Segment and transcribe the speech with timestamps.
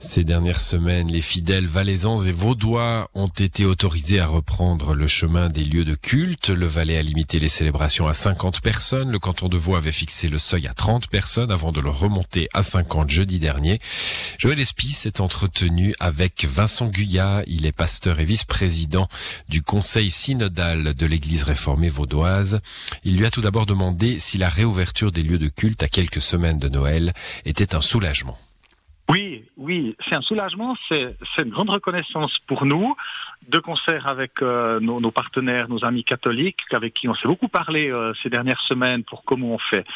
[0.00, 5.48] Ces dernières semaines, les fidèles valaisans et vaudois ont été autorisés à reprendre le chemin
[5.48, 6.50] des lieux de culte.
[6.50, 9.10] Le Valais a limité les célébrations à 50 personnes.
[9.10, 12.48] Le canton de Vaud avait fixé le seuil à 30 personnes avant de le remonter
[12.54, 13.80] à 50 jeudi dernier.
[14.38, 17.42] Joël Espy s'est entretenu avec Vincent Guyat.
[17.48, 19.08] Il est pasteur et vice-président
[19.48, 22.60] du conseil synodal de l'église réformée vaudoise.
[23.02, 26.22] Il lui a tout d'abord demandé si la réouverture des lieux de culte à quelques
[26.22, 28.38] semaines de Noël était un soulagement.
[29.10, 32.94] Oui, oui, c'est un soulagement, c'est une grande reconnaissance pour nous,
[33.48, 37.90] de concert avec euh, nos, partenaires, nos amis catholiques, avec qui on s'est beaucoup parlé
[37.90, 39.86] euh, ces dernières semaines pour comment on fait.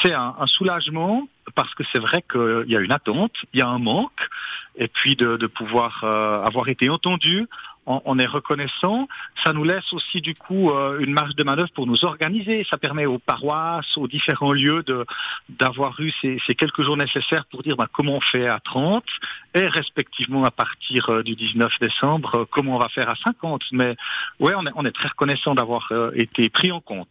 [0.00, 1.26] C'est un, soulagement
[1.56, 4.28] parce que c'est vrai qu'il y a une attente, il y a un manque,
[4.76, 7.48] et puis de, pouvoir euh, avoir été entendu
[7.88, 9.08] on, est reconnaissant.
[9.42, 12.66] Ça nous laisse aussi du coup euh, une marge de manœuvre pour nous organiser.
[12.70, 14.84] Ça permet aux paroisses, aux différents lieux
[15.48, 19.04] d'avoir eu ces, quelques jours nécessaires pour dire bah, comment on fait à 30
[19.54, 23.62] et respectivement à partir euh, du 19 décembre euh, comment on va faire à 50.
[23.72, 23.96] Mais
[24.38, 27.08] ouais, on est, on est très reconnaissant d'avoir été pris en compte.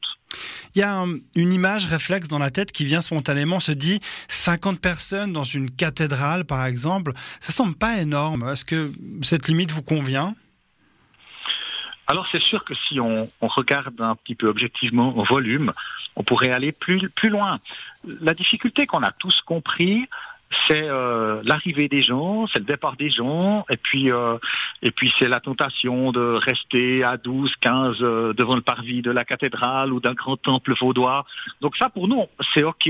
[0.75, 1.03] Il y a
[1.35, 5.71] une image réflexe dans la tête qui vient spontanément, se dit 50 personnes dans une
[5.71, 8.47] cathédrale par exemple, ça semble pas énorme.
[8.49, 8.91] Est-ce que
[9.23, 10.35] cette limite vous convient?
[12.07, 15.73] Alors c'est sûr que si on, regarde un petit peu objectivement au volume,
[16.15, 17.59] on pourrait aller plus, plus loin.
[18.21, 20.07] La difficulté qu'on a tous compris,
[20.67, 24.37] c'est euh, l'arrivée des gens, c'est le départ des gens, et puis euh,
[24.81, 29.11] et puis c'est la tentation de rester à 12, 15 euh, devant le parvis de
[29.11, 31.25] la cathédrale ou d'un grand temple vaudois.
[31.59, 32.89] Donc ça pour nous c'est ok.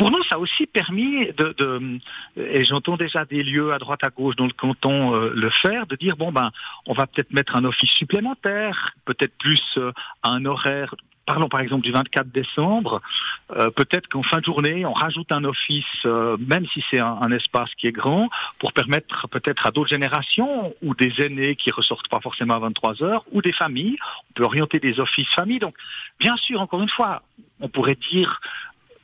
[0.00, 1.98] Pour nous, ça a aussi permis de,
[2.38, 5.86] et j'entends déjà des lieux à droite à gauche dans le canton euh, le faire,
[5.86, 6.50] de dire bon ben,
[6.86, 10.94] on va peut-être mettre un office supplémentaire, peut-être plus euh, un horaire
[11.26, 13.02] parlons par exemple du 24 décembre,
[13.54, 17.72] euh, peut-être qu'en fin de journée, on rajoute un office, même si c'est un, espace
[17.76, 18.28] qui est grand,
[18.58, 23.04] pour permettre peut-être à d'autres générations ou des aînés qui ressortent pas forcément à 23
[23.04, 23.96] heures, ou des familles,
[24.30, 25.60] on peut orienter des offices familles.
[25.60, 25.76] Donc,
[26.18, 27.22] bien sûr, encore une fois,
[27.60, 28.40] on pourrait dire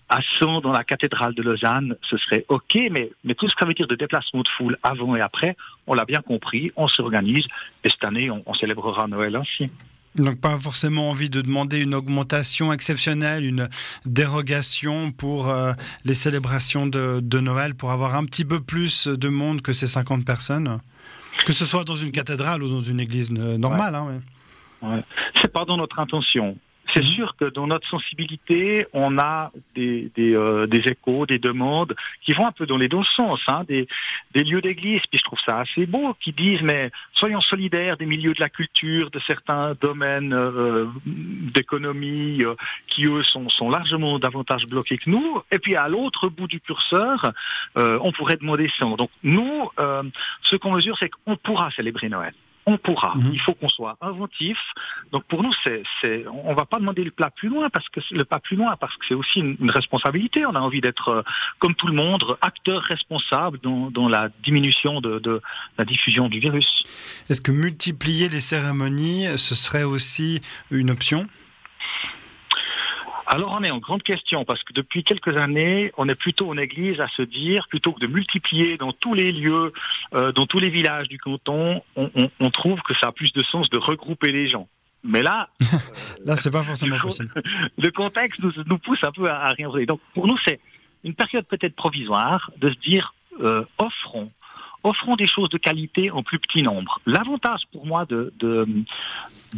[0.09, 3.61] à 100 dans la cathédrale de Lausanne, ce serait OK, mais, mais tout ce que
[3.61, 5.57] ça veut dire de déplacement de foule avant et après,
[5.87, 7.47] on l'a bien compris, on s'organise,
[7.83, 9.71] et cette année, on, célébrera Noël ainsi.
[10.15, 13.69] Donc pas forcément envie de demander une augmentation exceptionnelle, une
[14.07, 15.73] dérogation pour euh,
[16.05, 20.25] les célébrations de, Noël, pour avoir un petit peu plus de monde que ces 50
[20.25, 20.79] personnes?
[21.45, 23.95] Que ce soit dans une cathédrale ou dans une église normale.
[23.95, 24.23] Hein,
[24.81, 25.03] ouais.
[25.35, 26.57] C'est pas dans notre intention.
[26.95, 27.07] C'est mhm.
[27.07, 32.47] sûr que dans notre sensibilité, on a des, euh, des, échos, des demandes qui vont
[32.47, 33.89] un peu dans les deux sens, hein, des,
[34.35, 38.07] des, lieux d'église, puis je trouve ça assez beau, qui disent mais soyons solidaires des
[38.07, 42.55] milieux de la culture, de certains domaines euh, d'économie euh,
[42.87, 46.61] qui eux sont, sont, largement davantage bloqués que nous, et puis à l'autre bout du
[46.61, 47.33] curseur,
[47.75, 48.87] on pourrait demander ça.
[48.97, 49.71] Donc nous,
[50.43, 52.33] ce qu'on mesure, c'est qu'on pourra célébrer Noël
[52.67, 53.15] on pourra.
[53.15, 53.31] Mhm.
[53.33, 54.59] Il faut qu'on soit inventif.
[55.13, 58.01] Donc pour nous, c'est, c'est, on va pas demander le plat plus loin parce que
[58.11, 60.45] le pas plus loin parce que c'est aussi une, responsabilité.
[60.47, 61.23] On a envie d'être euh,
[61.59, 65.41] comme tout le monde, acteur responsable dans, dans la diminution de, de,
[65.79, 66.83] la diffusion du virus.
[67.29, 70.41] Est-ce que multiplier les cérémonies, ce serait aussi
[70.71, 71.27] une option?
[73.27, 76.57] Alors on est en grande question parce que depuis quelques années, on est plutôt en
[76.57, 79.73] église à se dire, plutôt que de multiplier dans tous les lieux,
[80.15, 83.69] euh, dans tous les villages du canton, on, trouve que ça a plus de sens
[83.69, 84.69] de regrouper les gens.
[85.03, 85.51] Mais là,
[86.25, 87.33] là c'est pas forcément possible.
[87.79, 90.61] Le contexte nous, pousse un peu à, rien Donc pour nous, c'est
[91.05, 94.31] une période peut-être provisoire de se dire euh, offrons
[94.87, 97.01] offrons des choses de qualité en plus petit nombre.
[97.07, 98.33] L'avantage pour moi de,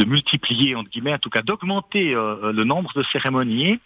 [0.06, 3.80] multiplier, entre guillemets, en tout cas d'augmenter euh, le nombre de cérémonies,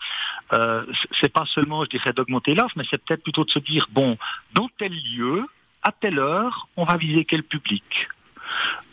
[0.52, 0.84] euh,
[1.20, 4.18] c'est pas seulement, je dirais, d'augmenter l'offre, mais c'est peut-être plutôt de se dire, bon,
[4.54, 5.44] dans tel lieu,
[5.82, 8.08] à telle heure, on va viser quel public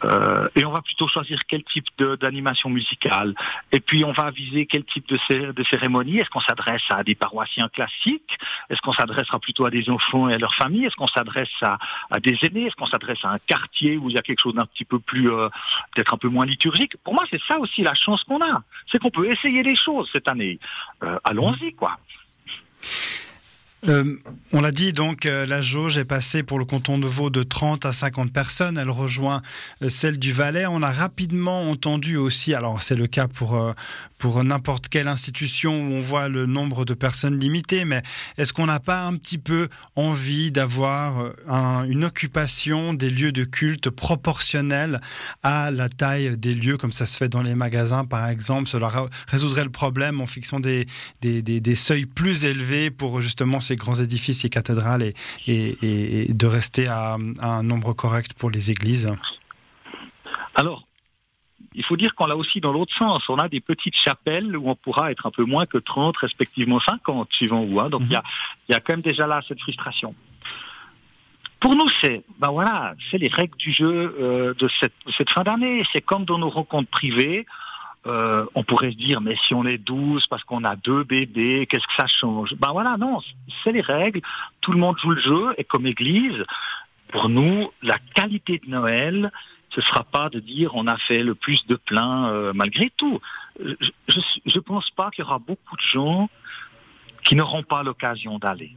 [0.04, 3.34] euh, et on va plutôt choisir quel type d'animation musicale.
[3.72, 6.20] Et puis on va viser quel type de, de cérémonie.
[6.20, 8.38] Est-ce qu'on s'adresse à des paroissiens classiques?
[8.70, 10.86] Est-ce qu'on s'adressera plutôt à des enfants et à leurs familles?
[10.86, 11.78] Est-ce qu'on s'adresse à,
[12.20, 12.66] des aînés?
[12.66, 15.00] Est-ce qu'on s'adresse à un quartier où il y a quelque chose d'un petit peu
[15.00, 15.50] plus, euh,
[15.94, 16.98] peut-être un peu moins liturgique?
[17.04, 18.64] Pour moi, c'est ça aussi la chance qu'on a.
[18.92, 20.60] C'est qu'on peut essayer les choses cette année.
[21.04, 21.98] Euh, allons-y, quoi.
[23.88, 24.18] Euh,
[24.52, 27.44] on l'a dit, donc, euh, la jauge est passée pour le canton de Vaud de
[27.44, 28.78] 30 à 50 personnes.
[28.78, 29.42] Elle rejoint
[29.82, 30.66] euh, celle du Valais.
[30.66, 33.74] On a rapidement entendu aussi, alors c'est le cas pour,
[34.18, 38.02] pour n'importe quelle institution où on voit le nombre de personnes limité, mais
[38.38, 41.34] est-ce qu'on n'a pas un petit peu envie d'avoir
[41.88, 45.00] une occupation des lieux de culte proportionnelle
[45.44, 48.68] à la taille des lieux, comme ça se fait dans les magasins, par exemple?
[48.68, 48.92] Cela
[49.28, 50.86] résoudrait le problème en fixant des,
[51.22, 55.16] des, des seuils plus élevés pour justement ces grands édifices, ces cathédrales, et,
[55.48, 59.10] et, de rester à, un nombre correct pour les églises
[60.56, 60.88] Alors,
[61.76, 63.30] il faut dire qu'on l'a aussi dans l'autre sens.
[63.30, 66.80] On a des petites chapelles où on pourra être un peu moins que 30, respectivement
[66.80, 67.80] 50, suivant où.
[67.80, 67.90] Hein.
[67.90, 68.24] Donc il y, a,
[68.70, 70.16] y, a, quand même déjà là cette frustration.
[71.60, 75.44] Pour nous, c'est ben voilà, c'est les règles du jeu euh, de, cette, cette, fin
[75.44, 75.84] d'année.
[75.94, 77.46] C'est comme dans nos rencontres privées.
[78.08, 81.68] Euh, on pourrait se dire, mais si on est 12 parce qu'on a deux bébés,
[81.68, 82.56] qu'est-ce que ça change?
[82.56, 83.20] Ben voilà, non,
[83.64, 84.22] c'est les règles.
[84.62, 86.46] Tout le monde joue le jeu et comme Église,
[87.10, 89.32] pour nous, la qualité de Noël,
[89.72, 92.90] ce ne sera pas de dire on a fait le plus de plein euh, malgré
[92.96, 93.20] tout.
[93.60, 93.76] Je
[94.56, 96.30] ne pense pas qu'il y aura beaucoup de gens
[97.24, 98.76] qui n'auront pas l'occasion d'aller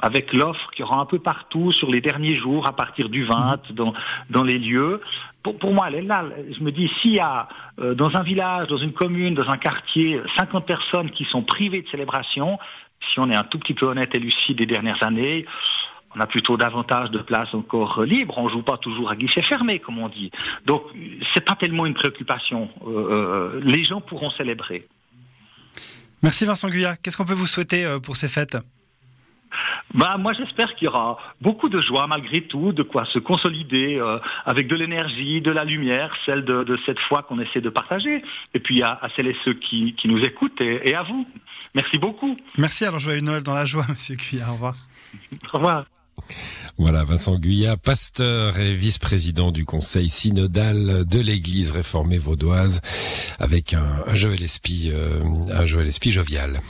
[0.00, 3.24] avec l'offre qu'il y aura un peu partout sur les derniers jours, à partir du
[3.24, 3.92] 20, dans,
[4.30, 5.00] dans les lieux.
[5.42, 6.24] Pour, pour moi, elle est là.
[6.50, 7.48] Je me dis, s'il y a
[7.80, 11.82] euh, dans un village, dans une commune, dans un quartier, 50 personnes qui sont privées
[11.82, 12.58] de célébration,
[13.12, 15.46] si on est un tout petit peu honnête et lucide des dernières années,
[16.14, 18.38] on a plutôt davantage de places encore libres.
[18.38, 20.30] On joue pas toujours à guichet fermé, comme on dit.
[20.64, 20.82] Donc,
[21.34, 22.70] c'est pas tellement une préoccupation.
[22.86, 24.88] Euh, euh, les gens pourront célébrer.
[26.22, 26.96] Merci Vincent Guyat.
[26.96, 28.56] Qu'est-ce qu'on peut vous souhaiter pour ces fêtes?
[29.94, 33.96] Bah, moi j'espère qu'il y aura beaucoup de joie malgré tout, de quoi se consolider
[33.98, 38.22] euh, avec de l'énergie, de la lumière, celle de, cette foi qu'on essaie de partager.
[38.54, 41.26] Et puis à, celles et ceux qui, nous écoutent et, à vous.
[41.74, 42.36] Merci beaucoup.
[42.56, 44.48] Merci, alors joyeux Noël dans la joie, Monsieur Guyat.
[44.48, 44.74] Au revoir.
[45.52, 45.80] Au revoir.
[46.76, 52.80] Voilà, Vincent Guyat, pasteur et vice-président du conseil synodal de l'église réformée vaudoise,
[53.38, 55.20] avec un, Joël Espy, euh,
[55.52, 56.60] un Joël Espy jovial.